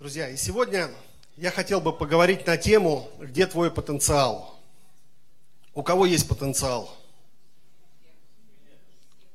[0.00, 0.88] Друзья, и сегодня
[1.36, 4.58] я хотел бы поговорить на тему, где твой потенциал.
[5.74, 6.90] У кого есть потенциал?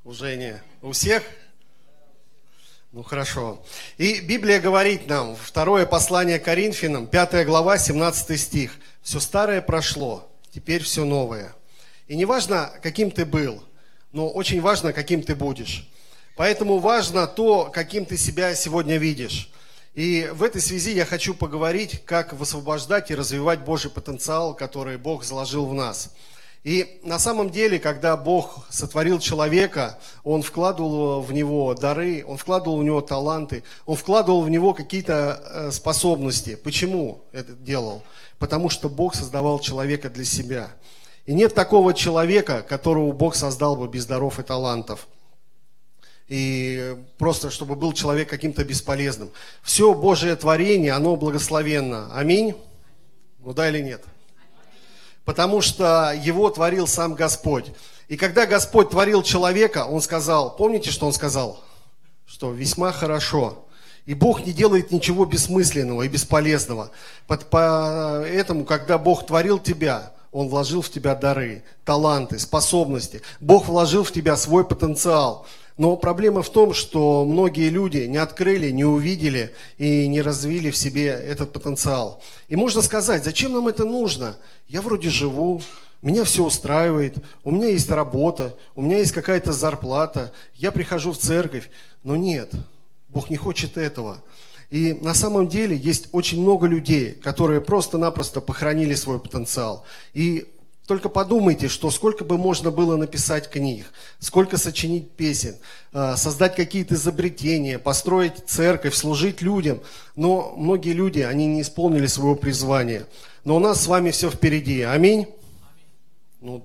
[0.04, 0.54] У Жени.
[0.82, 1.22] У всех?
[2.94, 3.64] Ну хорошо.
[4.00, 8.76] И Библия говорит нам, второе послание Коринфянам, 5 глава, 17 стих.
[9.04, 11.56] Все старое прошло, теперь все новое.
[12.08, 13.64] И не важно, каким ты был,
[14.12, 15.88] но очень важно, каким ты будешь.
[16.36, 19.52] Поэтому важно то, каким ты себя сегодня видишь.
[19.96, 25.24] И в этой связи я хочу поговорить, как высвобождать и развивать Божий потенциал, который Бог
[25.24, 26.12] заложил в нас.
[26.66, 32.80] И на самом деле, когда Бог сотворил человека, Он вкладывал в него дары, Он вкладывал
[32.80, 36.56] в него таланты, Он вкладывал в него какие-то э, способности.
[36.56, 38.04] Почему это делал?
[38.38, 40.72] Потому что Бог создавал человека для себя.
[41.26, 45.08] И нет такого человека, которого Бог создал бы без даров и талантов
[46.28, 49.32] и просто чтобы был человек каким-то бесполезным.
[49.62, 52.10] Все Божие творение, оно благословенно.
[52.16, 52.56] Аминь?
[53.40, 54.04] Ну да или нет?
[55.24, 57.72] Потому что его творил сам Господь.
[58.08, 61.64] И когда Господь творил человека, Он сказал, помните, что Он сказал?
[62.26, 63.66] Что весьма хорошо.
[64.06, 66.92] И Бог не делает ничего бессмысленного и бесполезного.
[67.28, 73.24] Поэтому, когда Бог творил тебя, Он вложил в тебя дары, таланты, способности.
[73.40, 75.46] Бог вложил в тебя свой потенциал–
[75.78, 80.78] но проблема в том, что многие люди не открыли, не увидели и не развили в
[80.78, 82.22] себе этот потенциал.
[82.48, 84.38] И можно сказать, зачем нам это нужно?
[84.68, 85.62] Я вроде живу,
[86.02, 91.18] меня все устраивает, у меня есть работа, у меня есть какая-то зарплата, я прихожу в
[91.18, 91.70] церковь.
[92.04, 92.52] Но нет,
[93.10, 94.24] Бог не хочет этого.
[94.70, 99.86] И на самом деле есть очень много людей, которые просто-напросто похоронили свой потенциал.
[100.14, 100.48] И
[100.86, 103.88] только подумайте, что сколько бы можно было написать книг,
[104.20, 105.56] сколько сочинить песен,
[105.92, 109.82] а, создать какие-то изобретения, построить церковь, служить людям.
[110.16, 113.08] Но многие люди, они не исполнили своего призвания.
[113.44, 114.84] Но у нас с вами все впереди.
[114.84, 115.28] Аминь?
[116.40, 116.64] Ну,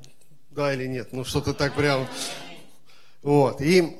[0.50, 1.08] да или нет?
[1.12, 2.06] Ну, что-то так прям...
[3.22, 3.62] Вот.
[3.62, 3.96] И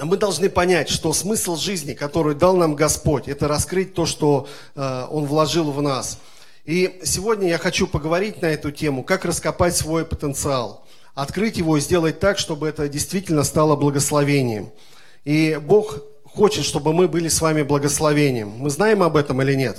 [0.00, 5.06] мы должны понять, что смысл жизни, который дал нам Господь, это раскрыть то, что э,
[5.10, 6.20] Он вложил в нас–
[6.64, 11.80] и сегодня я хочу поговорить на эту тему, как раскопать свой потенциал, открыть его и
[11.80, 14.70] сделать так, чтобы это действительно стало благословением.
[15.24, 18.48] И Бог хочет, чтобы мы были с вами благословением.
[18.48, 19.78] Мы знаем об этом или нет?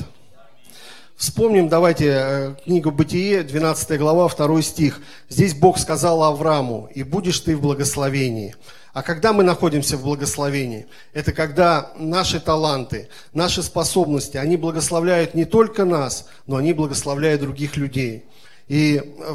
[1.16, 5.00] Вспомним, давайте, э, книгу Бытие, 12 глава, 2 стих.
[5.30, 8.54] Здесь Бог сказал Аврааму, «И будешь ты в благословении».
[8.92, 10.88] А когда мы находимся в благословении?
[11.14, 17.78] Это когда наши таланты, наши способности, они благословляют не только нас, но они благословляют других
[17.78, 18.26] людей.
[18.68, 19.34] И э,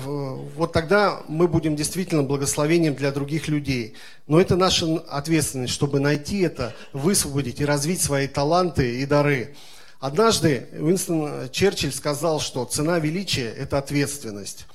[0.56, 3.94] вот тогда мы будем действительно благословением для других людей.
[4.26, 9.54] Но это наша ответственность, чтобы найти это, высвободить и развить свои таланты и дары.
[10.00, 14.66] Однажды Уинстон Черчилль сказал, что цена величия– это ответственность.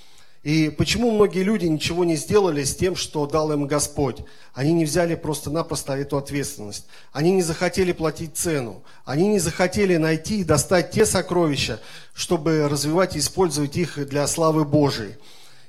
[0.44, 4.18] И почему многие люди ничего не сделали с тем, что дал им Господь?
[4.54, 6.86] Они не взяли просто-напросто эту ответственность.
[7.12, 8.84] Они не захотели платить цену.
[9.04, 11.80] Они не захотели найти и достать те сокровища,
[12.14, 15.16] чтобы развивать и использовать их для славы Божией.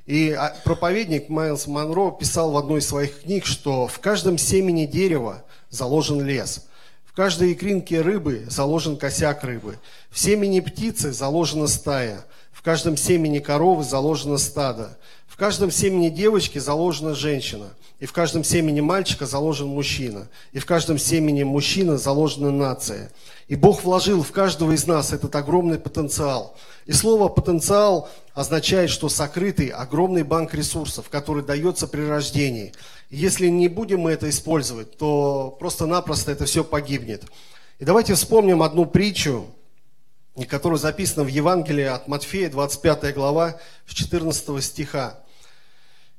[0.05, 4.85] И а, проповедник Майлз Монро писал в одной из своих книг, что в каждом семени
[4.85, 6.66] дерева заложен лес.
[7.17, 9.79] Каждой икринке рыбы заложен косяк рыбы.
[10.11, 14.97] В семени птицы заложена стая– в каждом семени коровы заложено стадо.
[15.29, 17.67] В каждом семени девочки заложена женщина.
[18.01, 20.27] И в каждом семени мальчика заложен мужчина.
[20.53, 23.13] И в каждом семени мужчина заложена нация.
[23.49, 26.57] И Бог вложил в каждого из нас этот огромный потенциал.
[26.85, 32.73] И слово «потенциал» означает, что сокрытый огромный банк ресурсов, который дается при рождении.
[33.09, 37.23] И если не будем мы это использовать, то просто-напросто это все погибнет.
[37.79, 39.47] И давайте вспомним одну притчу,
[40.37, 43.57] и которое записано в Евангелии от Матфея, 25 глава,
[43.87, 45.21] с 14 стиха.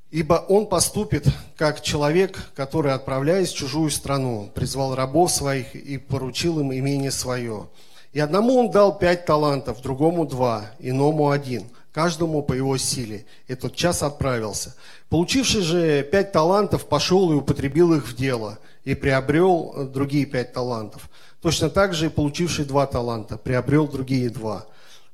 [0.09, 6.59] «Ибо он поступит, как человек, который, отправляясь в чужую страну, призвал рабов своих и поручил
[6.62, 7.68] им имение свое.
[8.13, 13.25] И одному он дал пять талантов, другому два, иному один, каждому по его силе.
[13.48, 14.75] И тот час отправился.
[15.09, 21.10] Получивший же пять талантов, пошел и употребил их в дело, и приобрел другие пять талантов.
[21.42, 24.65] Точно так же и получивший два таланта приобрел другие два.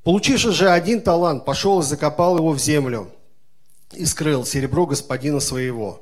[0.04, 3.12] Получивший же один талант пошел и закопал его в землю
[3.95, 6.01] и скрыл серебро господина своего.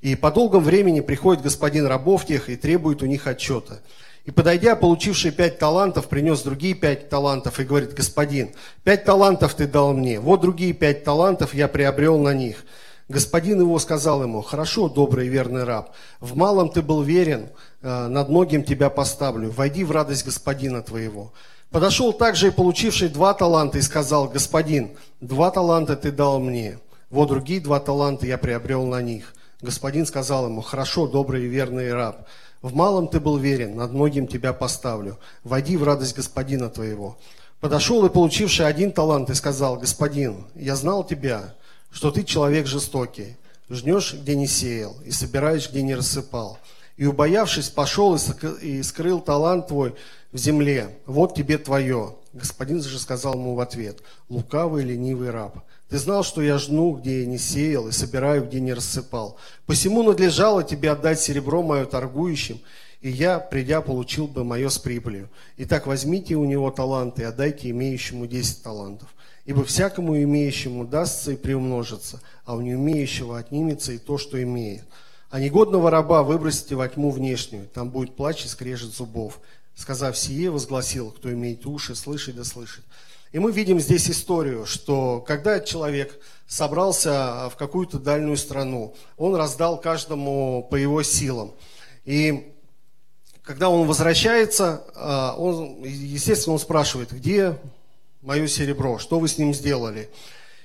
[0.00, 3.80] И по долгом времени приходит господин рабов тех и требует у них отчета.
[4.24, 8.50] И подойдя, получивший пять талантов, принес другие пять талантов и говорит, господин,
[8.84, 12.64] пять талантов ты дал мне, вот другие пять талантов я приобрел на них.
[13.08, 17.48] Господин его сказал ему, хорошо, добрый и верный раб, в малом ты был верен,
[17.80, 21.32] э, над многим тебя поставлю, войди в радость господина твоего.
[21.70, 26.78] Подошел также и получивший два таланта и сказал, господин, два таланта ты дал мне,
[27.10, 29.34] вот другие два таланта я приобрел на них.
[29.60, 32.26] Господин сказал ему, хорошо, добрый и верный раб,
[32.62, 37.18] в малом ты был верен, над многим тебя поставлю, войди в радость господина твоего.
[37.60, 41.54] Подошел и получивший один талант и сказал, господин, я знал тебя,
[41.90, 43.36] что ты человек жестокий,
[43.68, 46.58] жнешь, где не сеял, и собираешь, где не рассыпал.
[46.98, 48.18] И, убоявшись, пошел
[48.60, 49.94] и скрыл талант твой
[50.32, 50.98] в земле.
[51.06, 52.16] Вот тебе твое.
[52.32, 55.60] Господин же сказал ему в ответ, лукавый ленивый раб.
[55.88, 59.38] Ты знал, что я жну, где я не сеял, и собираю, где не рассыпал.
[59.64, 62.60] Посему надлежало тебе отдать серебро мое торгующим,
[63.00, 65.30] и я, придя, получил бы мое с прибылью.
[65.56, 69.08] Итак, возьмите у него таланты и отдайте имеющему десять талантов.
[69.44, 74.82] Ибо всякому имеющему дастся и приумножится, а у неумеющего отнимется и то, что имеет.
[75.30, 79.40] А негодного раба выбросите во тьму внешнюю, там будет плач и скрежет зубов.
[79.74, 82.84] Сказав сие, возгласил, кто имеет уши, слышит да слышит.
[83.30, 89.78] И мы видим здесь историю, что когда человек собрался в какую-то дальнюю страну, он раздал
[89.78, 91.52] каждому по его силам.
[92.06, 92.54] И
[93.42, 97.58] когда он возвращается, а, он, естественно, он спрашивает, где
[98.22, 100.08] мое серебро, что вы с ним сделали.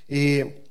[0.08, 0.64] И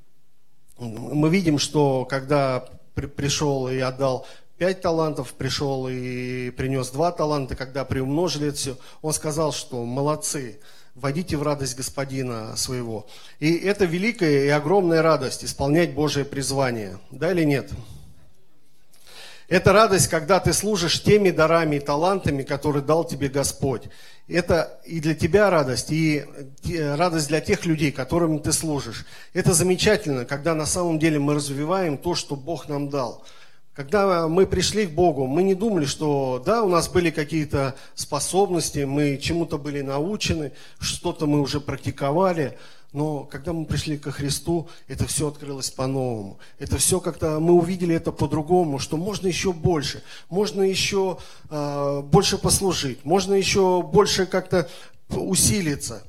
[0.79, 4.27] мы видим, что когда при, пришел и отдал
[4.59, 10.61] пять талантов, пришел и принес два таланта, когда приумножили это все, он сказал, что молодцы,
[10.95, 13.07] войдите в радость господина своего.
[13.41, 16.99] И это великая и огромная радость, исполнять Божие призвание.
[17.11, 17.71] Да или нет?
[19.53, 23.83] Это радость, когда ты служишь теми дарами и талантами, которые дал тебе Господь.
[24.27, 26.25] Это и для тебя радость, и
[26.97, 29.05] радость для тех людей, которым ты служишь.
[29.35, 33.27] Это замечательно, когда на самом деле мы развиваем то, что Бог нам дал.
[33.75, 38.85] Когда мы пришли к Богу, мы не думали, что да, у нас были какие-то способности,
[38.85, 42.57] мы чему-то были научены, что-то мы уже практиковали,
[42.93, 46.39] но когда мы пришли ко Христу, это все открылось по-новому.
[46.59, 51.19] Это все как-то, мы увидели это по-другому, что можно еще больше, можно еще
[51.49, 54.69] э, больше послужить, можно еще больше как-то
[55.09, 56.03] усилиться.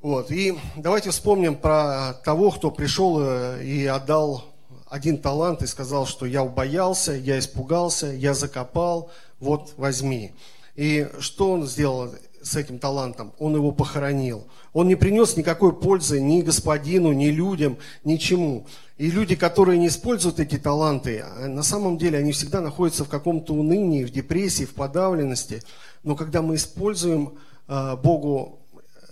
[0.00, 0.32] Вот.
[0.32, 4.44] И давайте вспомним про того, кто пришел э, и отдал
[4.90, 10.34] один талант и сказал, что я убоялся, я испугался, я закопал, вот возьми.
[10.74, 12.12] И что он сделал
[12.42, 13.32] с этим талантом?
[13.38, 14.44] Он его похоронил.
[14.72, 18.66] Он не принес никакой пользы ни господину, ни людям, ничему.
[18.96, 23.08] И люди, которые не используют эти таланты, а на самом деле они всегда находятся в
[23.08, 25.62] каком-то унынии, в депрессии, в подавленности.
[26.04, 27.34] Но когда мы используем
[27.68, 28.61] а, Богу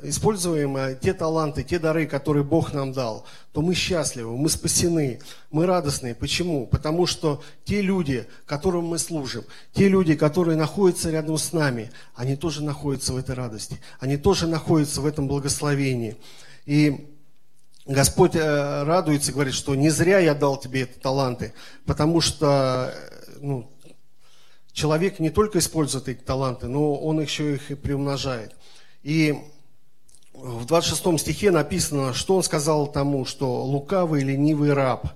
[0.02, 5.20] используем те таланты, те дары, которые Бог нам дал, то мы счастливы, мы спасены,
[5.50, 6.14] мы радостные.
[6.14, 6.66] Почему?
[6.66, 12.36] Потому что те люди, которым мы служим, те люди, которые находятся рядом с нами, они
[12.36, 16.16] тоже находятся в этой радости, они тоже находятся в этом благословении.
[16.66, 17.08] И
[17.86, 21.54] Господь э, радуется, говорит, что не зря я дал тебе эти таланты,
[21.86, 23.70] потому что э, ну,
[24.72, 28.54] человек не только использует эти таланты, но он еще их и приумножает.
[29.02, 29.42] И
[30.42, 35.06] в 26 стихе написано, что он сказал тому, что лукавый, ленивый раб.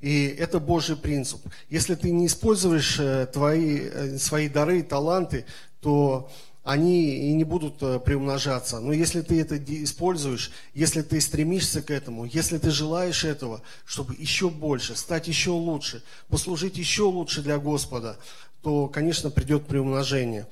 [0.00, 1.40] И это Божий принцип.
[1.70, 5.46] Если ты не используешь э, твои, э, свои дары и таланты,
[5.80, 6.30] то
[6.62, 8.80] они и не будут э, приумножаться.
[8.80, 14.14] Но если ты это используешь, если ты стремишься к этому, если ты желаешь этого, чтобы
[14.18, 18.18] еще больше, стать еще лучше, послужить еще лучше для Господа,
[18.62, 20.46] то, конечно, придет приумножение.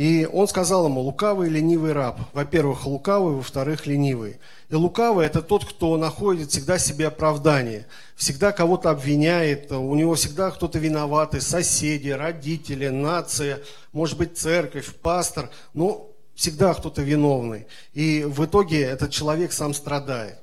[0.00, 2.18] И он сказал ему, лукавый ленивый раб.
[2.32, 4.38] Во-первых, лукавый, во-вторых, ленивый.
[4.70, 7.84] И лукавый– это тот, кто находит всегда себе оправдание,
[8.16, 13.60] всегда кого-то обвиняет, у него всегда кто-то виноватый, соседи, родители, нация,
[13.92, 17.66] может быть, церковь, пастор, но всегда кто-то виновный.
[17.92, 20.38] И в итоге этот человек сам страдает.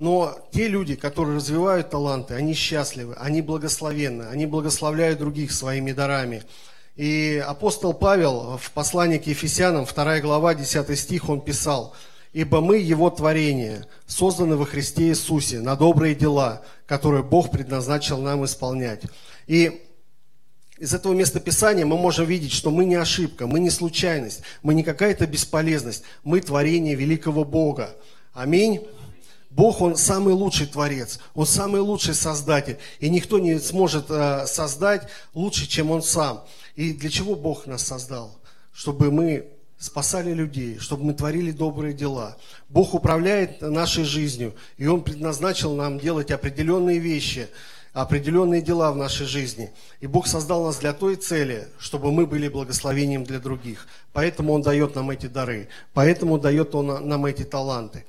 [0.00, 6.42] Но те люди, которые развивают таланты, они счастливы, они благословенны, они благословляют других своими дарами.
[6.96, 11.94] И апостол Павел в послании к Ефесянам, 2 глава, 10 стих, он писал,
[12.32, 18.44] «Ибо мы Его творение, созданы во Христе Иисусе на добрые дела, которые Бог предназначил нам
[18.46, 19.02] исполнять».
[19.46, 19.82] И
[20.78, 24.74] из этого места Писания мы можем видеть, что мы не ошибка, мы не случайность, мы
[24.74, 27.94] не какая-то бесполезность, мы творение великого Бога.
[28.32, 28.86] Аминь.
[29.50, 35.08] Бог, Он самый лучший Творец, Он самый лучший Создатель, и никто не сможет э, создать
[35.34, 36.44] лучше, чем Он сам.
[36.74, 38.38] И для чего Бог нас создал?
[38.72, 39.48] Чтобы мы
[39.78, 42.36] спасали людей, чтобы мы творили добрые дела.
[42.68, 47.48] Бог управляет нашей жизнью, и Он предназначил нам делать определенные вещи.
[47.96, 49.72] определенные дела в нашей жизни.
[50.00, 53.88] И Бог создал нас для той цели, чтобы мы были благословением для других.
[54.12, 58.04] Поэтому Он дает нам эти дары, поэтому дает Он нам эти таланты.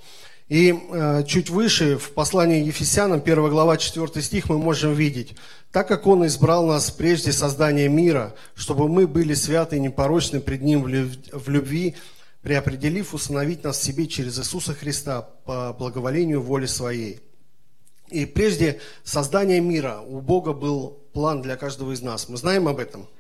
[0.49, 5.35] И э, чуть выше, в послании Ефесянам, 1 глава, 4 стих, мы можем видеть,
[5.71, 10.61] «Так как Он избрал нас прежде создания мира, чтобы мы были святы и непорочны пред
[10.61, 11.95] Ним в любви,
[12.41, 17.19] преопределив усыновить нас в себе через Иисуса Христа по благоволению воли Своей».
[18.09, 22.29] И прежде создания мира у Бога был план для каждого из нас.
[22.29, 23.05] Мы знаем об этом–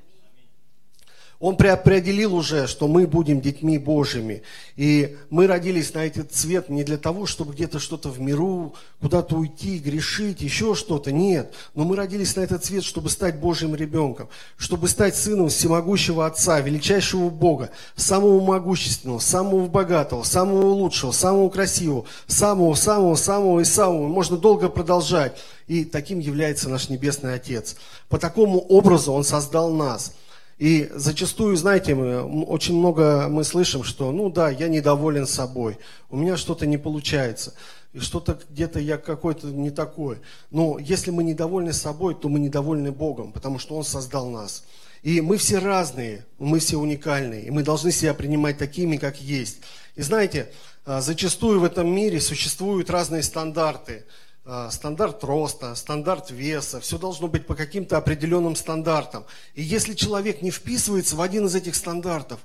[1.39, 4.41] он преопределил уже, что мы будем детьми Божьими.
[4.75, 9.35] И мы родились на этот цвет не для того, чтобы где-то что-то в миру, куда-то
[9.35, 11.11] уйти, грешить, еще что-то.
[11.11, 11.53] Нет.
[11.75, 14.29] Но мы родились на этот цвет, чтобы стать Божьим ребенком.
[14.57, 22.05] Чтобы стать сыном всемогущего Отца, величайшего Бога, самого могущественного, самого богатого, самого лучшего, самого красивого,
[22.25, 24.07] самого, самого, самого и самого.
[24.07, 25.37] Можно долго продолжать.
[25.67, 27.75] И таким является наш Небесный Отец.
[28.09, 30.13] По такому образу Он создал нас–
[30.57, 35.77] и зачастую, знаете, мы, очень много мы слышим, что, ну да, я недоволен собой,
[36.09, 37.53] у меня что-то не получается,
[37.99, 40.17] что-то где-то я какой-то не такой.
[40.49, 44.63] Но если мы недовольны собой, то мы недовольны Богом, потому что Он создал нас.
[45.03, 49.59] И мы все разные, мы все уникальные, и мы должны себя принимать такими, как есть.
[49.95, 50.51] И знаете,
[50.85, 54.05] а, зачастую в этом мире существуют разные стандарты.
[54.49, 59.25] А, стандарт роста, стандарт веса, все должно быть по каким-то определенным стандартам.
[59.55, 62.39] И если человек не вписывается в один из этих стандартов,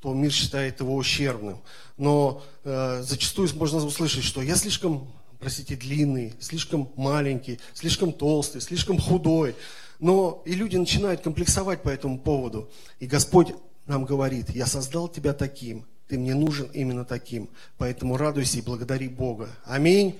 [0.00, 1.60] то мир считает его ущербным.
[1.98, 8.98] Но э, зачастую можно услышать, что я слишком, простите, длинный, слишком маленький, слишком толстый, слишком
[8.98, 9.54] худой.
[9.98, 12.70] Но и люди начинают комплексовать по этому поводу.
[12.98, 13.52] И Господь
[13.84, 17.50] нам говорит, я создал тебя таким, ты мне нужен именно таким.
[17.76, 19.50] Поэтому радуйся и благодари Бога.
[19.66, 20.18] Аминь.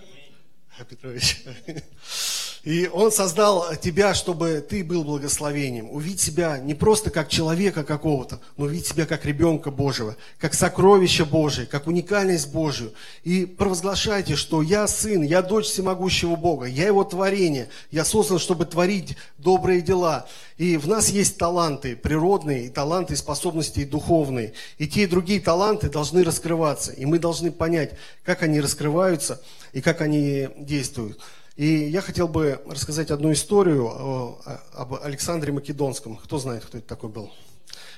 [0.73, 1.83] Happy birthday.
[2.65, 5.91] И Он создал тебя, чтобы ты был благословением.
[5.91, 11.25] Увидеть себя не просто как человека какого-то, но увидеть себя как ребенка Божьего, как сокровище
[11.25, 12.93] Божие, как уникальность Божию.
[13.25, 18.65] И провозглашайте, что я сын, я дочь всемогущего Бога, я его творение, я создан, чтобы
[18.65, 20.29] творить добрые дела.
[20.57, 24.53] И в нас есть таланты природные, и таланты, способности и духовные.
[24.79, 26.93] И те и другие таланты должны раскрываться.
[26.93, 29.43] И мы должны понять, как они раскрываются
[29.73, 31.19] и как они действуют.
[31.57, 34.39] И я хотел бы рассказать одну историю
[34.73, 36.17] об Александре Македонском.
[36.17, 37.31] Кто знает, кто это такой был?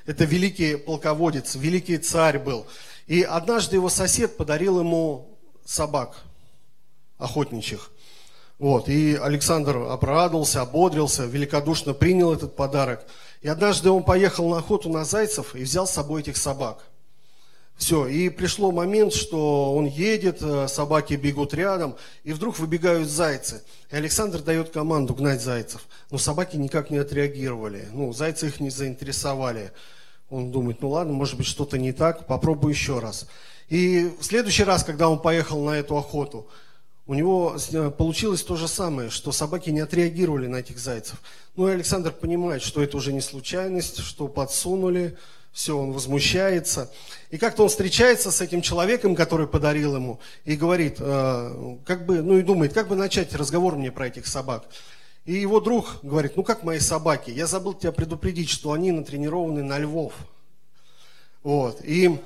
[0.06, 2.66] Это великий полководец, великий царь был.
[3.06, 6.16] И однажды его сосед подарил ему собак
[7.18, 7.90] охотничьих.
[8.58, 13.04] Вот, и Александр обрадовался, ободрился, великодушно принял этот подарок.
[13.40, 16.84] И однажды он поехал на охоту на зайцев и взял с собой этих собак.
[17.76, 23.62] Все, и пришло момент, что он едет, э, собаки бегут рядом, и вдруг выбегают зайцы.
[23.90, 25.86] И Александр дает команду гнать зайцев.
[26.10, 27.88] Но собаки никак не отреагировали.
[27.92, 29.72] Ну, зайцы их не заинтересовали.
[30.30, 33.26] Он думает, ну ладно, может быть что-то не так, попробую еще раз.
[33.68, 36.46] И в следующий раз, когда он поехал на эту охоту,
[37.06, 41.20] у него э, получилось то же самое, что собаки не отреагировали на этих зайцев.
[41.56, 45.18] Ну и Александр понимает, что это уже не случайность, что подсунули,
[45.54, 46.90] все, он возмущается.
[47.30, 52.22] И как-то он встречается с этим человеком, который подарил ему, и говорит, э, как бы,
[52.22, 54.66] ну и думает, как бы начать разговор мне про этих собак.
[55.24, 59.62] И его друг говорит, ну как мои собаки, я забыл тебя предупредить, что они натренированы
[59.62, 60.14] на львов.
[61.44, 62.18] Вот, и,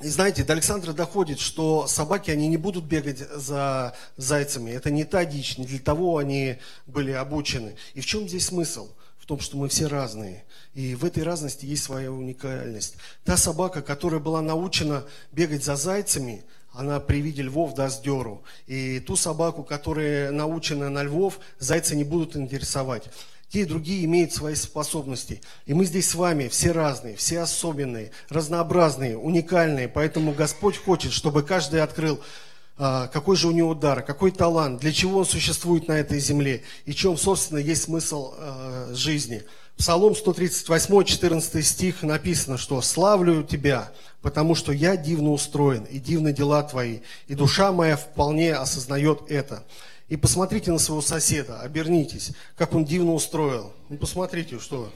[0.00, 4.70] и знаете, до Александра доходит, что собаки, они не будут бегать за зайцами.
[4.70, 7.74] Это не та дичь, не для того они были обучены.
[7.94, 8.90] И в чем здесь смысл?
[9.28, 10.44] Том, что мы все разные.
[10.72, 12.94] И в этой разности есть своя уникальность.
[13.24, 18.42] Та собака, которая была научена бегать за зайцами, она при виде львов даст деру.
[18.66, 23.10] И ту собаку, которая научена на львов, зайцы не будут интересовать.
[23.50, 25.42] Те и другие имеют свои способности.
[25.66, 29.88] И мы здесь с вами все разные, все особенные, разнообразные, уникальные.
[29.88, 32.18] Поэтому Господь хочет, чтобы каждый открыл
[32.78, 36.94] какой же у него дар, какой талант, для чего он существует на этой земле и
[36.94, 39.42] чем, собственно, есть смысл э, жизни.
[39.76, 43.92] Псалом 138, 14 стих написано, что «Славлю Тебя,
[44.22, 49.64] потому что я дивно устроен, и дивны дела Твои, и душа моя вполне осознает это».
[50.08, 53.72] И посмотрите на своего соседа, обернитесь, как он дивно устроил.
[53.90, 54.90] Ну, посмотрите, что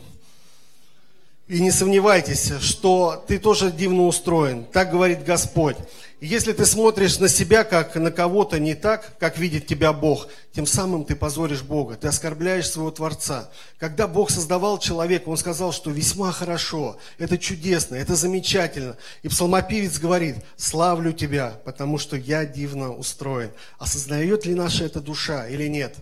[1.52, 4.64] и не сомневайтесь, что ты тоже дивно устроен.
[4.64, 5.76] Так говорит Господь.
[6.18, 10.64] Если ты смотришь на себя, как на кого-то не так, как видит тебя Бог, тем
[10.64, 13.50] самым ты позоришь Бога, ты оскорбляешь своего Творца.
[13.78, 18.96] Когда Бог создавал человека, Он сказал, что весьма хорошо, это чудесно, это замечательно.
[19.22, 23.50] И псалмопевец говорит, славлю тебя, потому что я дивно устроен.
[23.78, 25.96] Осознает ли наша эта душа или нет?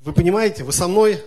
[0.00, 1.22] Вы понимаете, вы со мной?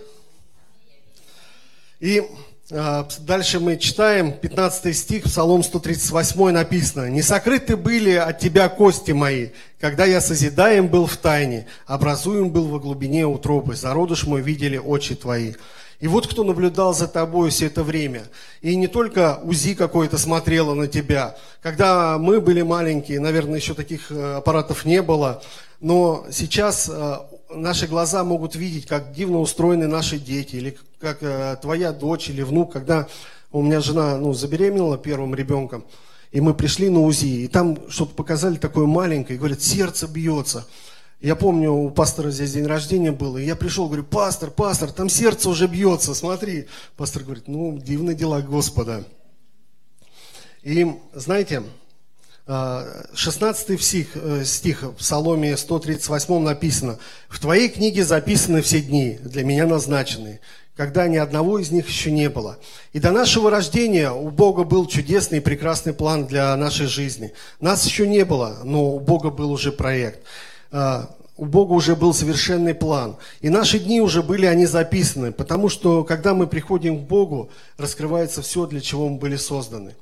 [1.98, 2.22] И
[2.70, 7.10] дальше мы читаем 15 стих, Псалом 138 написано.
[7.10, 9.48] «Не сокрыты были от тебя кости мои,
[9.80, 15.14] когда я созидаем был в тайне, образуем был во глубине утробы, зародыш мой видели очи
[15.14, 15.54] твои».
[15.98, 18.22] И вот кто наблюдал за тобой все это время.
[18.62, 21.36] И не только УЗИ какое-то смотрело на тебя.
[21.60, 25.42] Когда мы были маленькие, наверное, еще таких э, аппаратов не было,
[25.80, 27.16] но сейчас э,
[27.52, 32.42] наши глаза могут видеть, как дивно устроены наши дети, или как э, твоя дочь или
[32.42, 33.08] внук, когда
[33.52, 35.84] у меня жена ну, забеременела первым ребенком,
[36.32, 40.66] и мы пришли на УЗИ, и там что-то показали такое маленькое, и говорят, сердце бьется.
[41.20, 45.10] Я помню, у пастора здесь день рождения был, и я пришел, говорю, пастор, пастор, там
[45.10, 46.66] сердце уже бьется, смотри.
[46.96, 49.04] Пастор говорит, ну, дивные дела Господа.
[50.62, 51.62] И знаете,
[53.14, 59.44] 16 стих, э, стих в Псаломе 138 написано, «В Твоей книге записаны все дни, для
[59.44, 60.40] меня назначенные,
[60.76, 62.58] когда ни одного из них еще не было.
[62.92, 67.32] И до нашего рождения у Бога был чудесный и прекрасный план для нашей жизни.
[67.60, 70.20] Нас еще не было, но у Бога был уже проект.
[70.72, 73.16] А, у Бога уже был совершенный план.
[73.42, 78.42] И наши дни уже были, они записаны, потому что, когда мы приходим к Богу, раскрывается
[78.42, 79.94] все, для чего мы были созданы.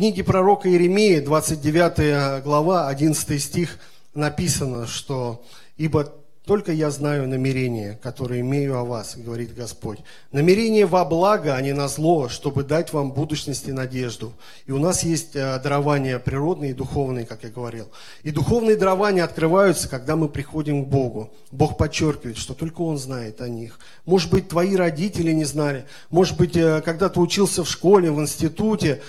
[0.00, 3.78] Книге пророка Иеремии, 29 глава, 11 стих,
[4.14, 5.44] написано, что
[5.76, 6.10] «Ибо
[6.46, 9.98] только я знаю намерения, которые имею о вас, говорит Господь.
[10.32, 14.32] Намерение во благо, а не на зло, чтобы дать вам будущность и надежду.
[14.64, 17.90] И у нас есть э, дарования природные и духовные, как я говорил.
[18.22, 21.30] И духовные дарования открываются, когда мы приходим к Богу.
[21.52, 23.78] Бог подчеркивает, что только Он знает о них.
[24.06, 25.84] Может быть, твои родители не знали.
[26.08, 29.02] Может быть, э, когда ты учился в школе, в институте,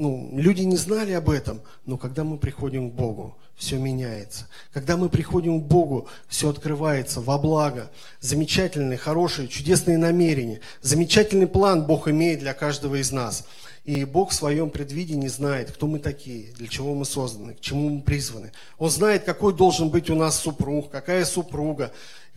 [0.00, 4.48] ну, люди не знали об этом, но когда мы приходим к Богу, все меняется.
[4.72, 7.90] Когда мы приходим к Богу, все открывается во благо.
[8.20, 10.60] Замечательные, хорошие, чудесные намерения.
[10.80, 13.44] Замечательный план Бог имеет для каждого из нас.
[13.84, 17.90] И Бог в своем предвидении знает, кто мы такие, для чего мы созданы, к чему
[17.90, 18.52] мы призваны.
[18.78, 21.92] Он знает, какой должен быть у нас супруг, какая супруга,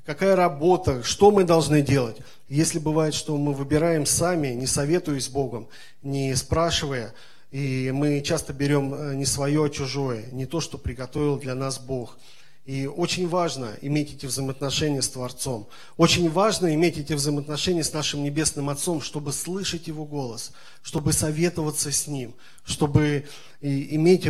[0.05, 2.17] какая работа, что мы должны делать.
[2.49, 5.69] Если бывает, что мы выбираем сами, не советуясь с Богом,
[6.01, 7.13] не спрашивая,
[7.53, 11.77] и мы часто берем э, не свое, а чужое, не то, что приготовил для нас
[11.77, 12.17] Бог.
[12.65, 15.67] И очень важно иметь эти взаимоотношения с Творцом.
[15.95, 21.91] Очень важно иметь эти взаимоотношения с нашим Небесным Отцом, чтобы слышать Его голос, чтобы советоваться
[21.91, 23.27] с Ним, чтобы
[23.61, 24.27] иметь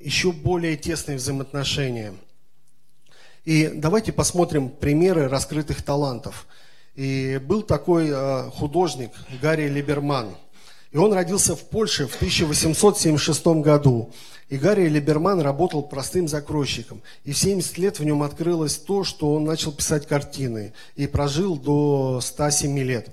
[0.00, 2.14] еще более тесные взаимоотношения.
[3.44, 6.46] И давайте посмотрим примеры раскрытых талантов.
[6.94, 9.10] И был такой э, художник
[9.42, 10.34] Гарри Либерман–
[10.94, 14.10] и он родился в Польше в 1876 году.
[14.48, 17.02] И Гарри Либерман работал простым закройщиком.
[17.24, 20.72] И в 70 лет в нем открылось то, что он начал писать картины.
[20.94, 23.08] И прожил до 107 лет.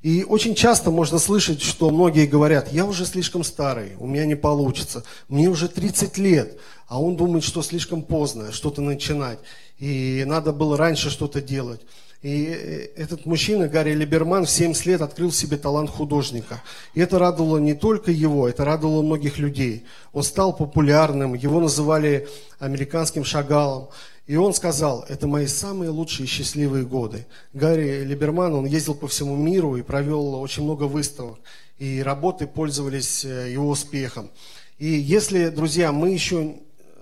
[0.00, 4.34] И очень часто можно слышать, что многие говорят, я уже слишком старый, у меня не
[4.34, 9.38] получится, мне уже 30 лет, а он думает, что слишком поздно что-то начинать,
[9.78, 11.80] и надо было раньше что-то делать.
[12.24, 16.62] И э, этот мужчина, Гарри Либерман, в 70 лет открыл в себе талант художника.
[16.94, 19.84] И это радовало не только его, это радовало многих людей.
[20.14, 22.26] Он стал популярным, его называли
[22.58, 23.90] американским шагалом.
[24.26, 27.26] И он сказал, это мои самые лучшие счастливые годы.
[27.52, 31.38] Гарри Либерман, он ездил по всему миру и провел очень много выставок.
[31.76, 34.30] И работы пользовались э, его успехом.
[34.78, 36.54] И если, друзья, мы еще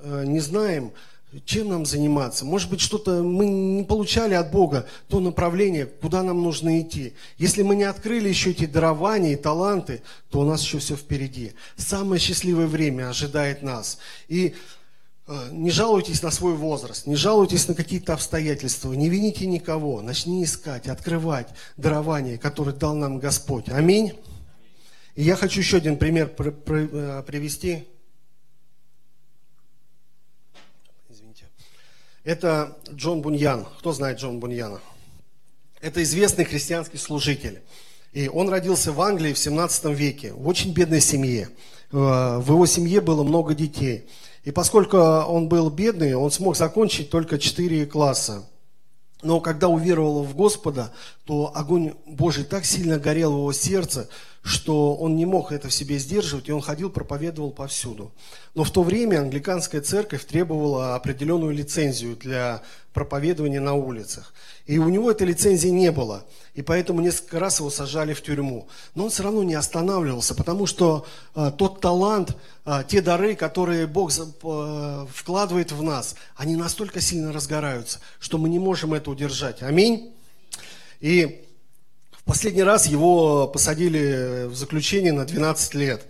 [0.03, 0.91] э, не знаем,
[1.45, 2.45] чем нам заниматься?
[2.45, 7.15] Может быть, что-то мы не получали от Бога, то направление, куда нам нужно идти.
[7.39, 11.53] Если мы не открыли еще эти дарования и таланты, то у нас еще все впереди.
[11.77, 13.99] Самое счастливое время ожидает нас.
[14.29, 14.55] И
[15.27, 20.03] э, не жалуйтесь на свой возраст, не жалуйтесь на какие-то обстоятельства, не вините никого.
[20.03, 23.71] Начни искать, открывать дарование, которое дал нам Господь.
[23.71, 24.13] Аминь.
[25.15, 27.87] И я хочу еще один пример э, привести
[32.25, 33.67] Это Джон Буньян.
[33.81, 34.81] Кто знает Джон Буньяна?
[35.81, 37.63] Это известный христианский служитель.
[38.13, 41.49] И он родился в Англии в 17 веке, в очень бедной семье.
[41.91, 44.07] Э, в его семье было много детей.
[44.45, 48.49] И поскольку он был бедный, он смог закончить только 4 класса.
[49.23, 50.93] Но когда уверовал в Господа,
[51.25, 54.09] то огонь Божий так сильно горел в его сердце,
[54.43, 58.13] что он не мог это в себе сдерживать, и он ходил, проповедовал повсюду.
[58.55, 64.35] Но в то время англиканская церковь требовала определенную лицензию для проповедования на улицах.
[64.67, 66.25] И у него этой лицензии не было.
[66.55, 68.69] И поэтому несколько раз его сажали в тюрьму.
[68.97, 73.87] Но он все равно не останавливался, потому что э, тот талант, э, те дары, которые
[73.87, 79.63] Бог э, вкладывает в нас, они настолько сильно разгораются, что мы не можем это удержать.
[79.63, 80.13] Аминь.
[81.01, 81.45] И
[82.25, 86.03] последний раз его посадили в заключение на 12 лет.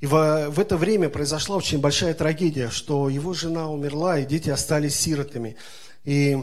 [0.00, 4.50] И в, в это время произошла очень большая трагедия, что его жена умерла, и дети
[4.50, 5.56] остались сиротами.
[6.04, 6.36] И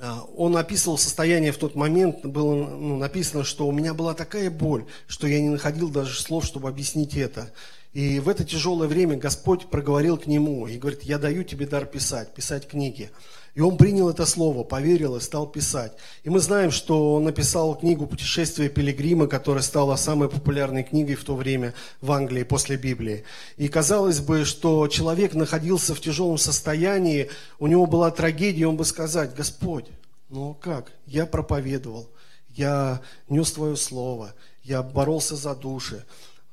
[0.00, 4.50] а, он описывал состояние в тот момент, было ну, написано, что у меня была такая
[4.50, 7.52] боль, что я не находил даже слов, чтобы объяснить это.
[7.92, 11.86] И в это тяжелое время Господь проговорил к нему и говорит, я даю тебе дар
[11.86, 13.10] писать, писать книги.
[13.54, 15.92] И он принял это слово, поверил и стал писать.
[16.24, 21.24] И мы знаем, что он написал книгу «Путешествие пилигрима», которая стала самой популярной книгой в
[21.24, 23.22] то время в Англии после Библии.
[23.56, 28.84] И казалось бы, что человек находился в тяжелом состоянии, у него была трагедия, он бы
[28.84, 29.86] сказать, «Господь,
[30.30, 30.90] ну как?
[31.06, 32.08] Я проповедовал,
[32.50, 36.04] я нес Твое Слово, я боролся за души.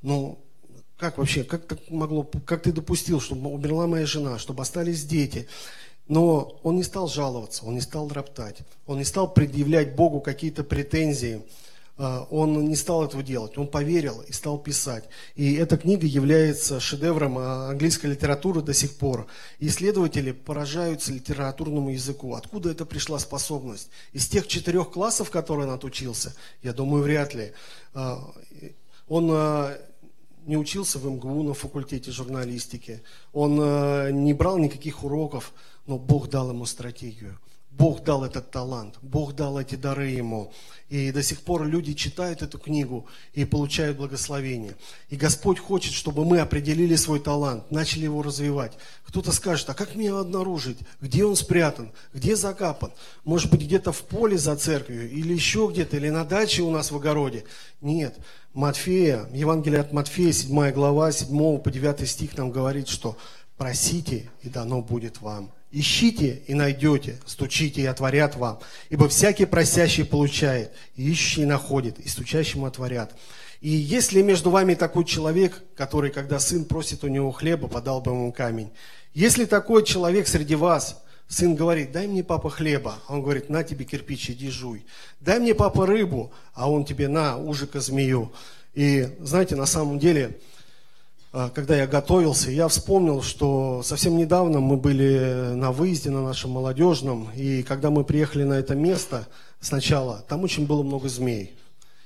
[0.04, 0.38] Ну,
[0.98, 5.48] как вообще, как так могло, как ты допустил, чтобы умерла моя жена, чтобы остались дети?
[6.08, 10.64] Но он не стал жаловаться, он не стал роптать, он не стал предъявлять Богу какие-то
[10.64, 11.42] претензии,
[12.02, 15.04] а, он не стал этого делать, он поверил и стал писать.
[15.36, 19.28] И эта книга является шедевром а, английской литературы до сих пор.
[19.60, 22.34] Исследователи поражаются литературному языку.
[22.34, 23.90] Откуда это пришла способность?
[24.14, 26.34] Из тех четырех классов, которые он отучился?
[26.64, 27.52] Я думаю, вряд ли.
[27.94, 28.34] А,
[29.08, 29.28] он
[30.48, 33.58] не учился в МГУ на факультете журналистики, он
[34.24, 35.54] не брал никаких уроков,
[35.86, 37.39] но Бог дал ему стратегию.
[37.72, 40.52] Бог дал этот талант, Бог дал эти дары ему.
[40.89, 44.76] И до сих пор люди читают эту книгу и получают благословение.
[45.10, 48.74] И Господь хочет, чтобы мы определили свой талант, начали его развивать.
[49.06, 50.80] Кто-то скажет, а как мне его обнаружить?
[51.00, 51.94] Где он спрятан?
[52.13, 52.91] Где закапан?
[53.24, 56.91] Может быть, где-то в поле за церковью, или еще где-то, или на даче у нас
[56.91, 57.46] в огороде?
[57.80, 58.17] Нет.
[58.54, 63.15] Матфея, Евангелие от Матфея, 7 глава, 7 по 9 стих нам говорит, что
[63.56, 65.54] просите, и дано будет вам.
[65.71, 68.60] Ищите и найдете, стучите и отворят вам.
[68.89, 73.15] Ибо всякий просящий получает, и ищущий находит, и стучащему отворят.
[73.62, 78.12] И если между вами такой человек, который, когда сын просит у него хлеба, подал бы
[78.12, 78.71] ему камень.
[79.13, 83.63] Если такой человек среди вас, сын говорит, дай мне, папа, хлеба, а он говорит, на
[83.63, 84.86] тебе кирпич, иди жуй.
[85.21, 88.34] Дай мне, папа, рыбу, а он тебе, на, ужика змею.
[88.73, 90.38] И знаете, на самом деле,
[91.32, 97.30] когда я готовился, я вспомнил, что совсем недавно мы были на выезде на нашем молодежном,
[97.36, 99.28] и когда мы приехали на это место
[99.62, 101.56] сначала, там очень было много змей.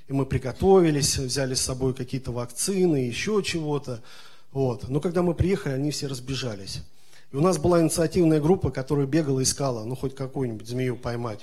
[0.08, 4.04] И мы приготовились, взяли с собой какие-то вакцины, еще чего-то.
[4.52, 4.88] Вот.
[4.90, 6.84] Но когда мы приехали, они все разбежались.
[7.32, 11.42] И у нас была инициативная группа, которая бегала искала, ну, хоть какую-нибудь змею поймать.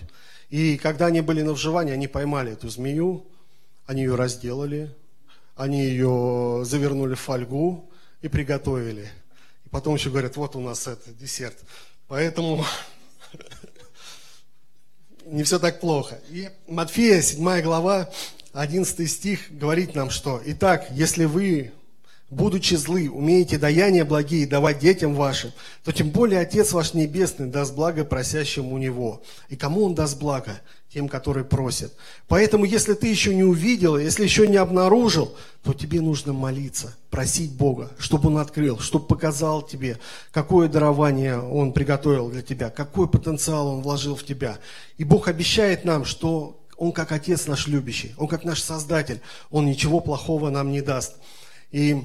[0.51, 3.27] И когда они были на вживании, они поймали эту змею,
[3.87, 4.95] они ее разделали,
[5.57, 9.09] они ее завернули в фольгу и приготовили.
[9.65, 11.59] И потом еще говорят, вот у нас это десерт.
[12.09, 12.65] Поэтому
[15.27, 16.21] не все так плохо.
[16.31, 18.11] И Матфея, 7 глава,
[18.53, 21.73] 11 стих говорит нам, что «Итак, если вы
[22.33, 25.53] будучи злы, умеете даяния благие давать детям вашим,
[25.85, 29.23] то тем более Отец ваш Небесный даст благо просящим у Него.
[29.49, 30.61] И кому Он даст благо?
[30.93, 31.95] Тем, которые просят.
[32.29, 37.53] Поэтому, если ты еще не увидел, если еще не обнаружил, то тебе нужно молиться, просить
[37.53, 39.99] Бога, чтобы Он открыл, чтобы показал тебе,
[40.33, 44.59] какое дарование Он приготовил для тебя, какой потенциал Он вложил в тебя.
[44.99, 49.65] И Бог обещает нам, что Он как Отец наш любящий, Он как наш Создатель, Он
[49.65, 51.17] ничего плохого нам не даст.
[51.71, 52.05] И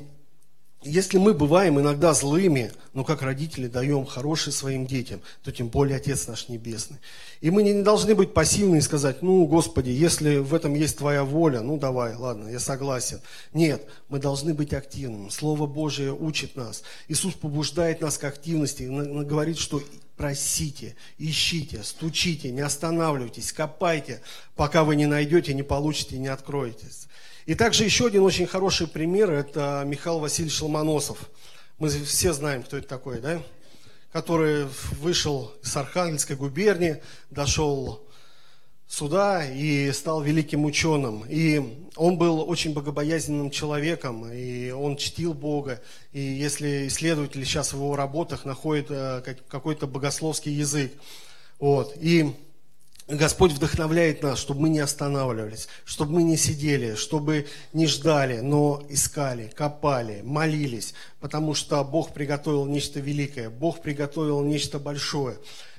[0.83, 5.97] если мы бываем иногда злыми, но как родители даем хорошие своим детям, то тем более
[5.97, 6.97] Отец наш Небесный.
[7.41, 11.23] И мы не должны быть пассивны и сказать, ну, Господи, если в этом есть Твоя
[11.23, 13.21] воля, ну, давай, ладно, я согласен.
[13.53, 15.29] Нет, мы должны быть активными.
[15.29, 16.83] Слово Божие учит нас.
[17.07, 19.81] Иисус побуждает нас к активности, говорит, что
[20.15, 24.21] просите, ищите, стучите, не останавливайтесь, копайте,
[24.55, 27.07] пока вы не найдете, не получите, не откроетесь.
[27.47, 31.29] И также еще один очень хороший пример– это Михаил Васильевич Ломоносов.
[31.79, 33.41] Мы все знаем, кто это такой, да?
[34.11, 34.67] Который
[34.99, 38.05] вышел из Архангельской губернии, дошел
[38.85, 41.23] сюда и стал великим ученым.
[41.29, 45.81] И он был очень богобоязненным человеком, и он чтил Бога.
[46.11, 50.91] И если исследователи сейчас в его работах находят э, какой-то богословский язык,
[51.59, 52.35] вот, и
[53.07, 58.83] Господь вдохновляет нас, чтобы мы не останавливались, чтобы мы не сидели, чтобы не ждали, но
[58.89, 65.37] искали, копали, молились, потому что Бог приготовил нечто великое, Бог приготовил нечто большое.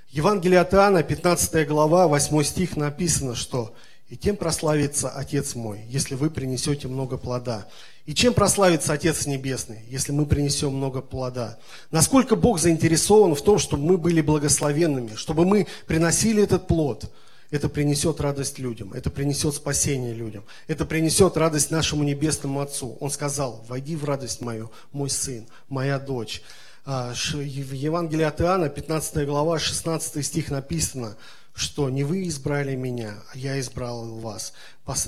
[0.08, 3.74] Евангелие от Иоанна, 15 глава, 8 стих написано, что
[4.08, 7.68] «И тем прославится Отец мой, если вы принесете много плода».
[8.08, 11.58] И чем прославится Отец Небесный, если мы принесем много плода?
[11.90, 17.12] Насколько Бог заинтересован в том, чтобы мы были благословенными, чтобы мы приносили этот плод?
[17.50, 22.96] это принесет радость людям, это принесет спасение людям, это принесет радость нашему Небесному Отцу.
[23.00, 26.42] Он сказал, войди в радость мою, мой сын, моя дочь.
[26.84, 31.16] А, в Евангелии от Иоанна, 15 глава, 16 стих написано,
[31.58, 34.52] что не вы избрали меня, а я избрал вас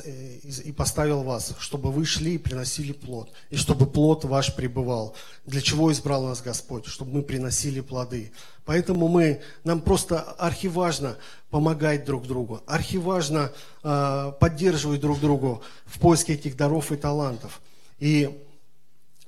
[0.04, 5.14] э, и поставил вас, чтобы вы шли и приносили плод, и чтобы плод ваш пребывал.
[5.46, 6.86] Для чего избрал нас Господь?
[6.86, 8.32] Чтобы мы приносили плоды.
[8.64, 11.16] Поэтому мы, нам просто архиважно
[11.50, 13.52] помогать друг другу, архиважно
[13.84, 17.60] э, поддерживать друг другу в поиске этих даров и талантов.
[18.00, 18.44] И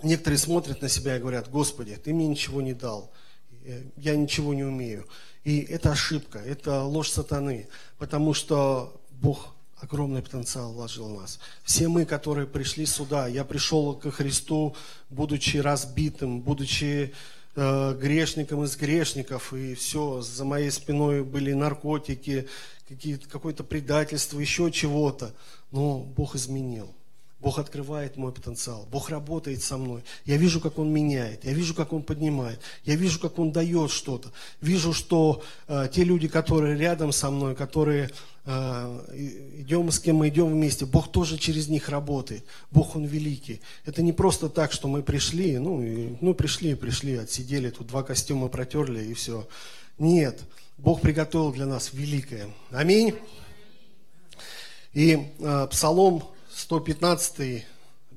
[0.03, 3.13] некоторые смотрят на себя и говорят, Господи, Ты мне ничего не дал,
[3.65, 5.07] э, я ничего не умею.
[5.45, 11.41] И это ошибка, это ложь сатаны, потому что Бог огромный потенциал вложил в нас.
[11.65, 14.77] Все мы, которые пришли сюда, я пришел ко Христу,
[15.11, 17.13] будучи разбитым, будучи
[17.57, 22.49] э, грешником из грешников, и все, за моей спиной были наркотики,
[23.29, 25.35] какое-то предательство, еще чего-то.
[25.73, 26.95] Но Бог изменил.
[27.43, 30.05] Бог открывает мой потенциал, Бог работает со мной.
[30.25, 33.91] Я вижу, как Он меняет, я вижу, как Он поднимает, я вижу, как Он дает
[33.91, 34.31] что-то.
[34.61, 38.11] Вижу, что э, те люди, которые рядом со мной, которые
[38.45, 42.45] э, идем с кем мы идем вместе, Бог тоже через них работает.
[42.71, 43.61] Бог Он великий.
[43.85, 48.05] Это не просто так, что мы пришли, ну, и, ну пришли, пришли, отсидели, тут два
[48.05, 49.49] костюма протерли и все.
[49.99, 50.39] Нет,
[50.79, 52.51] Бог приготовил для нас великое.
[52.71, 53.17] Аминь.
[54.93, 57.65] И э, Псалом 115,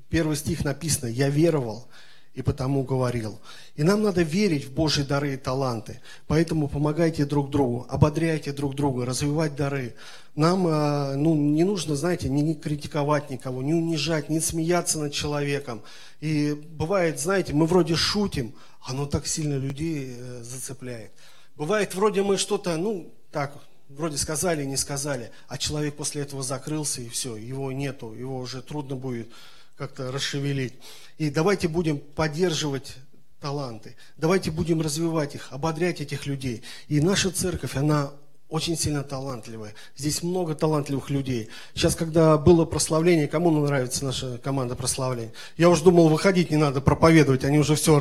[0.09, 1.87] первый стих написано, «Я веровал
[2.33, 3.39] и потому говорил».
[3.75, 6.01] И нам надо верить в Божьи дары и таланты.
[6.27, 9.95] Поэтому помогайте друг другу, ободряйте друг друга, развивать дары.
[10.35, 15.13] Нам а, ну, не нужно, знаете, не, не критиковать никого, не унижать, не смеяться над
[15.13, 15.81] человеком.
[16.21, 21.11] И бывает, знаете, мы вроде шутим, оно так сильно людей э, зацепляет.
[21.55, 23.53] Бывает, вроде мы что-то, ну, так,
[23.89, 28.61] вроде сказали, не сказали, а человек после этого закрылся и все, его нету, его уже
[28.61, 29.29] трудно будет
[29.77, 30.73] как-то расшевелить.
[31.17, 32.95] И давайте будем поддерживать
[33.39, 36.63] таланты, давайте будем развивать их, ободрять этих людей.
[36.87, 38.11] И наша церковь, она
[38.47, 39.73] очень сильно талантливая.
[39.97, 41.49] Здесь много талантливых людей.
[41.73, 45.33] Сейчас, когда было прославление, кому нравится наша команда прославления?
[45.57, 47.43] Я уже думал, выходить не надо, проповедовать.
[47.43, 47.99] Они уже все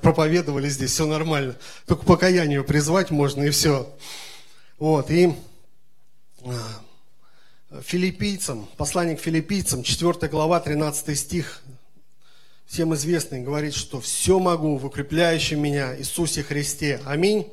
[0.00, 1.56] проповедовали здесь, все нормально.
[1.86, 3.88] Только покаянию призвать можно и все.
[4.78, 5.34] Вот, и
[6.44, 11.62] а, филиппийцам, послание к филиппийцам, 4 глава, 13 стих,
[12.66, 17.00] всем известный, говорит, что все могу в укрепляющем меня Иисусе Христе.
[17.04, 17.46] Аминь.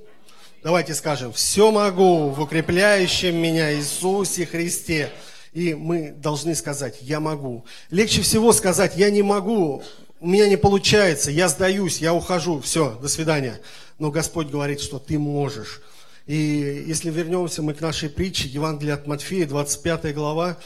[0.64, 5.12] Давайте скажем, все могу в укрепляющем меня Иисусе Христе.
[5.54, 7.66] И мы должны сказать, я могу.
[7.90, 9.84] Легче всего сказать, я не могу,
[10.20, 13.60] у меня не получается, я сдаюсь, я ухожу, все, до свидания.
[14.00, 15.82] Но Господь говорит, что ты можешь.
[16.30, 20.58] И если вернемся мы к нашей притче, Евангелие от Матфея, 25 глава,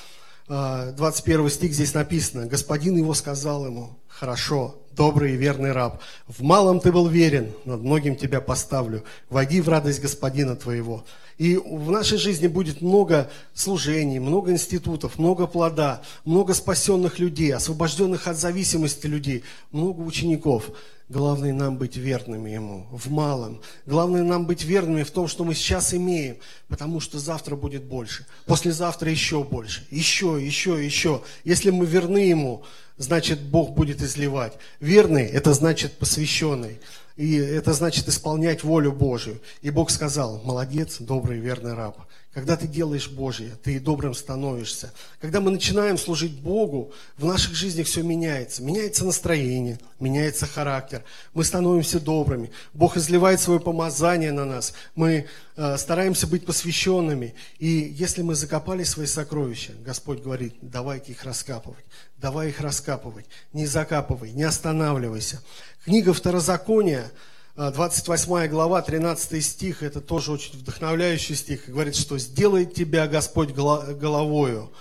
[0.49, 2.47] 21 а, стих здесь написано.
[2.47, 7.80] Господин его сказал ему, хорошо, добрый и верный раб, в малом ты был верен, над
[7.80, 9.06] многим тебя поставлю.
[9.30, 11.06] Войди в радость господина твоего.
[11.38, 18.28] И в нашей жизни будет много служений, много институтов, много плода, много спасенных людей, освобожденных
[18.28, 20.69] от зависимости людей, много учеников.
[21.10, 23.62] Главное нам быть верными Ему в малом.
[23.86, 26.38] Главное нам быть верными в том, что мы сейчас имеем,
[26.69, 28.26] потому что завтра будет больше.
[28.46, 29.86] Послезавтра еще больше.
[29.91, 31.22] Еще, еще, еще.
[31.43, 32.63] Если мы верны Ему,
[32.98, 34.54] значит Бог будет изливать.
[34.80, 36.80] Верный– это значит посвященный.
[37.15, 39.39] И это значит исполнять волю Божию.
[39.62, 41.97] И Бог сказал, молодец, добрый, верный раб.
[42.34, 44.91] Когда ты делаешь Божье, ты добрым становишься.
[45.22, 48.63] Когда мы начинаем служить Богу, в наших жизнях все меняется.
[48.63, 51.04] Меняется настроение, меняется характер.
[51.36, 52.50] Мы становимся добрыми.
[52.74, 54.74] Бог изливает свое помазание на нас.
[54.96, 57.36] Мы э, стараемся быть посвященными.
[57.60, 61.86] И если мы закопали свои сокровища, Господь говорит, давайте их раскапывать.
[62.17, 63.28] Давай их раскапывать.
[63.54, 65.39] Не закапывай, не останавливайся.
[65.86, 67.12] Книга Второзакония,
[67.56, 71.70] 28 а, глава, 13 стих, это тоже очень вдохновляющий стих.
[71.70, 74.72] Говорит, что сделает тебя Господь головою,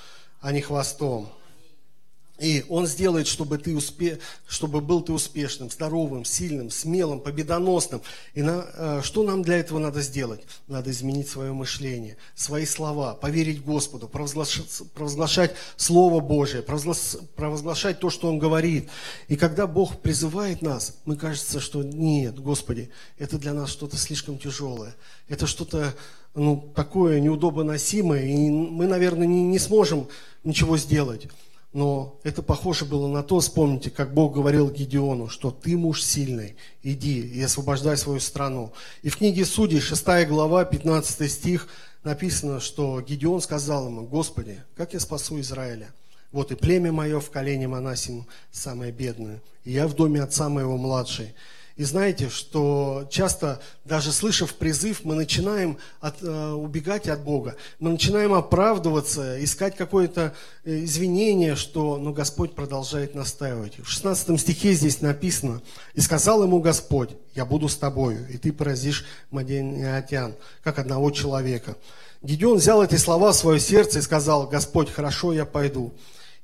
[0.41, 1.29] а не хвостом.
[2.43, 4.19] И Он сделает, чтобы, ты успе...
[4.49, 8.03] чтобы был ты успешным, здоровым, сильным, смелым, победоносным.
[8.35, 8.67] И на...
[8.75, 10.43] Э, что нам для этого надо сделать?
[10.67, 18.29] Надо изменить свое мышление, свои слова, поверить Господу, провозглашать, провозглашать Слово Божие, провозглашать то, что
[18.29, 18.89] Он говорит.
[19.29, 24.37] И когда Бог призывает нас, мы кажется, что нет, Господи, это для нас что-то слишком
[24.37, 24.97] тяжелое.
[25.29, 25.95] Это что-то
[26.35, 30.09] ну, такое неудобоносимое, и мы, наверное, не, не сможем
[30.43, 31.29] ничего сделать.
[31.73, 36.57] Но это похоже было на то, вспомните, как Бог говорил Гедеону, что ты муж сильный,
[36.83, 38.73] иди и освобождай свою страну.
[39.03, 41.69] И в книге Судей, 6 глава, 15 стих,
[42.05, 45.89] написано, что Гедеон сказал ему, Господи, как я спасу Израиля?
[46.31, 50.77] Вот и племя мое в колене Манасим самое бедное, и я в доме отца моего
[50.77, 51.35] младший.
[51.77, 57.57] И знаете, что часто, даже слышав призыв, мы начинаем от, э, убегать от Бога.
[57.79, 63.79] Мы начинаем оправдываться, искать какое-то э, извинение, что но Господь продолжает настаивать.
[63.79, 65.63] В 16 стихе здесь написано,
[65.95, 71.77] «И сказал ему Господь, я буду с тобою, и ты поразишь Мадиатян, как одного человека».
[72.23, 75.93] Гедеон взял эти слова в свое сердце и сказал, Господь, хорошо, я пойду.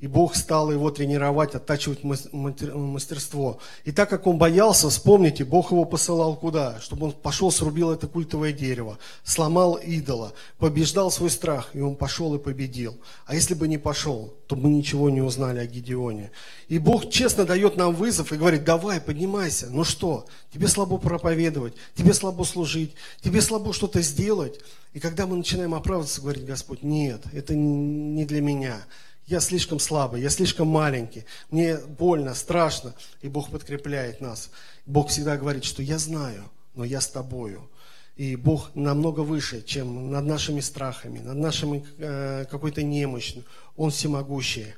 [0.00, 3.58] И Бог стал его тренировать, оттачивать мастерство.
[3.84, 6.78] И так как он боялся, вспомните, Бог его посылал куда?
[6.80, 12.32] Чтобы он пошел, срубил это культовое дерево, сломал идола, побеждал свой страх, и он пошел
[12.36, 12.96] и победил.
[13.26, 16.30] А если бы не пошел, то мы ничего не узнали о Гедеоне.
[16.68, 19.66] И Бог честно дает нам вызов и говорит, давай, поднимайся.
[19.68, 24.60] Ну что, тебе слабо проповедовать, тебе слабо служить, тебе слабо что-то сделать.
[24.92, 28.80] И когда мы начинаем оправдываться, говорить, Господь, нет, это не для меня
[29.28, 32.94] я слишком слабый, я слишком маленький, мне больно, страшно.
[33.20, 34.50] И Бог подкрепляет нас.
[34.86, 37.68] Бог всегда говорит, что я знаю, но я с тобою.
[38.16, 43.44] И Бог намного выше, чем над нашими страхами, над нашими э, какой-то немощью.
[43.76, 44.74] Он всемогущий.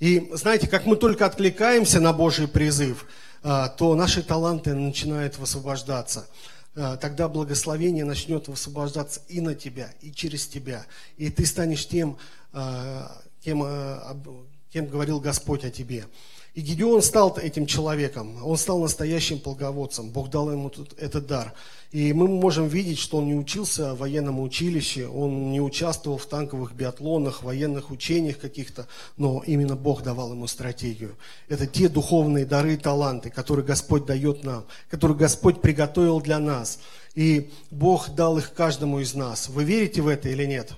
[0.00, 3.06] И знаете, как мы только откликаемся на Божий призыв,
[3.42, 6.28] э, то наши таланты начинают высвобождаться
[6.76, 10.86] э, тогда благословение начнет высвобождаться и на тебя, и через тебя.
[11.16, 12.18] И ты станешь тем,
[12.52, 13.06] э,
[13.44, 13.98] кем, э,
[14.72, 16.06] кем говорил Господь о тебе.
[16.54, 21.52] И Гедеон стал этим человеком, он стал настоящим полководцем, Бог дал ему этот дар.
[21.90, 26.26] И мы можем видеть, что он не учился в военном училище, он не участвовал в
[26.26, 31.16] танковых биатлонах, военных учениях каких-то, но именно Бог давал ему стратегию.
[31.48, 36.78] Это те духовные дары и таланты, которые Господь дает нам, которые Господь приготовил для нас.
[37.16, 39.48] И Бог дал их каждому из нас.
[39.48, 40.72] Вы верите в это или нет?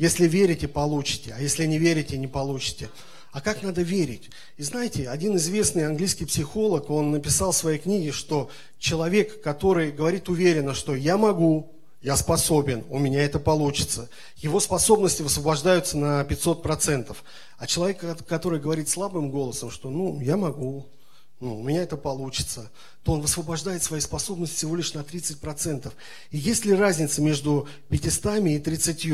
[0.00, 2.88] Если верите, получите, а если не верите, не получите.
[3.32, 4.30] А как надо верить?
[4.56, 10.30] И знаете, один известный английский психолог, он написал в своей книге, что человек, который говорит
[10.30, 14.08] уверенно, что я могу, я способен, у меня это получится,
[14.38, 17.14] его способности высвобождаются на 500%.
[17.58, 20.86] А человек, который говорит слабым голосом, что ну, я могу,
[21.40, 22.70] ну, у меня это получится,
[23.02, 25.92] то он высвобождает свои способности всего лишь на 30%.
[26.30, 29.06] И есть ли разница между 500 и 30?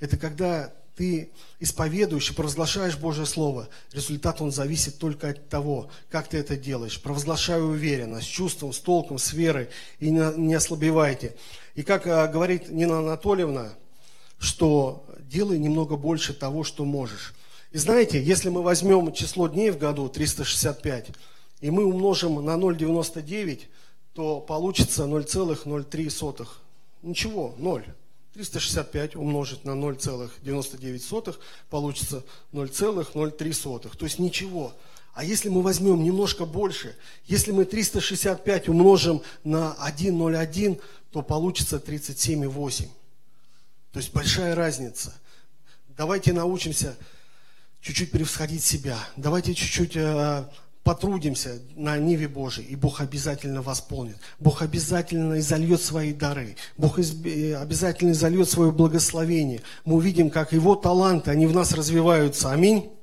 [0.00, 1.30] Это когда ты
[1.60, 3.68] исповедуешь и провозглашаешь Божье Слово.
[3.92, 7.00] Результат, он зависит только от того, как ты это делаешь.
[7.00, 9.68] Провозглашай уверенно, с чувством, с толком, с верой,
[10.00, 11.36] и не ослабевайте.
[11.74, 13.74] И как а, говорит Нина Анатольевна,
[14.38, 17.34] что делай немного больше того, что можешь.
[17.72, 21.08] И знаете, если мы возьмем число дней в году, 365,
[21.60, 23.62] и мы умножим на 0,99,
[24.14, 26.48] то получится 0,03.
[27.02, 27.84] Ничего, ноль.
[28.36, 31.38] 365 умножить на 0,99
[31.70, 32.22] получится
[32.52, 33.96] 0,03.
[33.96, 34.74] То есть ничего.
[35.14, 36.94] А если мы возьмем немножко больше,
[37.24, 40.78] если мы 365 умножим на 1,01,
[41.10, 42.88] то получится 37,8.
[43.92, 45.14] То есть большая разница.
[45.96, 46.94] Давайте научимся
[47.80, 48.98] чуть-чуть превосходить себя.
[49.16, 50.44] Давайте чуть-чуть э,
[50.86, 54.18] потрудимся на Ниве Божией, и Бог обязательно восполнит.
[54.38, 56.54] Бог обязательно изольет свои дары.
[56.76, 59.62] Бог э, обязательно изольет свое благословение.
[59.84, 62.52] Мы увидим, как Его таланты, они в нас развиваются.
[62.52, 62.95] Аминь.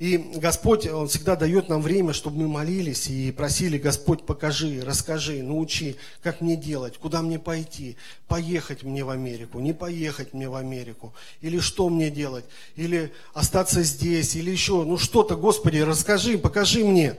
[0.00, 5.42] И Господь, Он всегда дает нам время, чтобы мы молились и просили, Господь, покажи, расскажи,
[5.42, 10.54] научи, как мне делать, куда мне пойти, поехать мне в Америку, не поехать мне в
[10.54, 16.82] Америку, или что мне делать, или остаться здесь, или еще, ну что-то, Господи, расскажи, покажи
[16.82, 17.16] мне.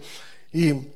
[0.51, 0.91] И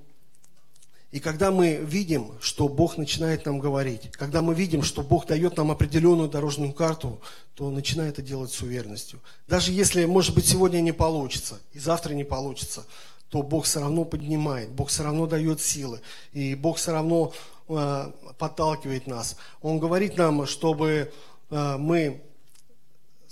[1.16, 5.56] и когда мы видим, что Бог начинает нам говорить, когда мы видим, что Бог дает
[5.56, 7.22] нам определенную дорожную карту,
[7.54, 9.22] то начинает это делать с уверенностью.
[9.48, 12.86] Даже если, может быть, сегодня не получится, и завтра не получится,
[13.30, 16.02] то Бог все равно поднимает, Бог все равно дает силы,
[16.34, 17.32] и Бог все равно
[17.70, 19.38] э, подталкивает нас.
[19.62, 21.14] Он говорит нам, чтобы
[21.50, 22.22] э, мы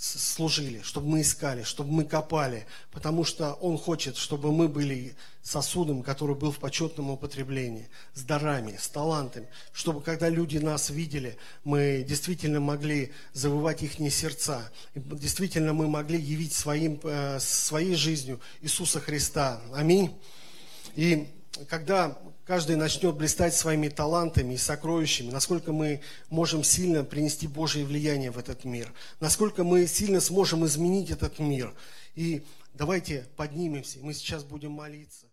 [0.04, 6.02] служили, чтобы мы искали, чтобы мы копали, потому что Он хочет, чтобы мы были сосудом,
[6.02, 12.04] который был в почетном употреблении, с дарами, с талантами, чтобы когда люди нас видели, мы
[12.06, 19.00] действительно могли завывать их сердца, и действительно мы могли явить своим, э, своей жизнью Иисуса
[19.00, 19.60] Христа.
[19.72, 20.14] Аминь.
[20.96, 21.28] И
[21.68, 28.30] когда каждый начнет блистать своими талантами и сокровищами, насколько мы можем сильно принести Божье влияние
[28.30, 31.74] в этот мир, насколько мы сильно сможем изменить этот мир.
[32.14, 32.42] И
[32.74, 35.26] давайте поднимемся, мы сейчас будем молиться.